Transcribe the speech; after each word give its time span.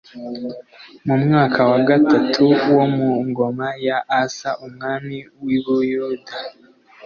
Mu 1.05 1.15
mwaka 1.23 1.59
wa 1.71 1.79
gatatu 1.89 2.43
wo 2.75 2.83
ku 2.93 3.07
ngoma 3.29 3.67
ya 3.85 3.97
Asa 4.21 4.49
umwami 4.65 5.17
w’i 5.43 5.57
Buyuda 5.63 6.33